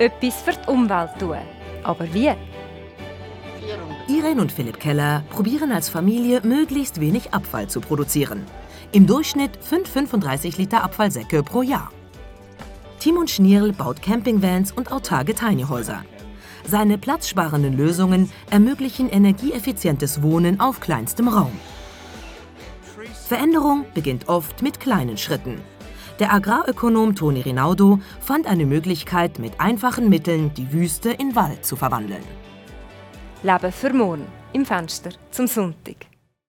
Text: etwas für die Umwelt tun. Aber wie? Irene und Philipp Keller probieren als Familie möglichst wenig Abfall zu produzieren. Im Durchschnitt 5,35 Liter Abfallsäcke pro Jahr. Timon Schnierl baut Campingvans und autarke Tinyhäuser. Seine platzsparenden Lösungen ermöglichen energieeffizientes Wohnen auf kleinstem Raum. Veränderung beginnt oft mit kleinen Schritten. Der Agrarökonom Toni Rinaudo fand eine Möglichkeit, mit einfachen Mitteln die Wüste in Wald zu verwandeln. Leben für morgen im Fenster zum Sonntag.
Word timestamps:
etwas 0.00 0.40
für 0.40 0.52
die 0.52 0.68
Umwelt 0.68 1.10
tun. 1.18 1.36
Aber 1.84 2.12
wie? 2.12 2.32
Irene 4.08 4.40
und 4.40 4.50
Philipp 4.50 4.80
Keller 4.80 5.22
probieren 5.30 5.70
als 5.70 5.88
Familie 5.88 6.40
möglichst 6.42 7.00
wenig 7.00 7.32
Abfall 7.32 7.68
zu 7.68 7.80
produzieren. 7.80 8.44
Im 8.92 9.06
Durchschnitt 9.06 9.58
5,35 9.58 10.56
Liter 10.56 10.82
Abfallsäcke 10.82 11.42
pro 11.42 11.62
Jahr. 11.62 11.92
Timon 12.98 13.28
Schnierl 13.28 13.72
baut 13.72 14.02
Campingvans 14.02 14.72
und 14.72 14.90
autarke 14.90 15.34
Tinyhäuser. 15.34 16.04
Seine 16.66 16.98
platzsparenden 16.98 17.76
Lösungen 17.76 18.30
ermöglichen 18.50 19.08
energieeffizientes 19.08 20.22
Wohnen 20.22 20.60
auf 20.60 20.80
kleinstem 20.80 21.28
Raum. 21.28 21.52
Veränderung 23.28 23.84
beginnt 23.94 24.28
oft 24.28 24.60
mit 24.62 24.80
kleinen 24.80 25.16
Schritten. 25.16 25.60
Der 26.20 26.34
Agrarökonom 26.34 27.14
Toni 27.14 27.40
Rinaudo 27.40 27.98
fand 28.20 28.46
eine 28.46 28.66
Möglichkeit, 28.66 29.38
mit 29.38 29.58
einfachen 29.58 30.10
Mitteln 30.10 30.52
die 30.52 30.70
Wüste 30.70 31.08
in 31.08 31.34
Wald 31.34 31.64
zu 31.64 31.76
verwandeln. 31.76 32.22
Leben 33.42 33.72
für 33.72 33.94
morgen 33.94 34.26
im 34.52 34.66
Fenster 34.66 35.12
zum 35.30 35.46
Sonntag. 35.46 36.09